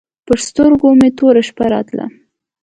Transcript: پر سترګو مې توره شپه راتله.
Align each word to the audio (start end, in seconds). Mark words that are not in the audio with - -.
پر 0.25 0.37
سترګو 0.47 0.89
مې 0.99 1.09
توره 1.17 1.41
شپه 1.47 1.65
راتله. 1.73 2.05